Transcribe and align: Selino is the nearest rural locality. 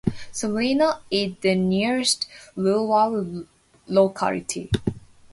Selino 0.33 1.01
is 1.11 1.33
the 1.41 1.53
nearest 1.53 2.25
rural 2.55 3.45
locality. 3.85 4.71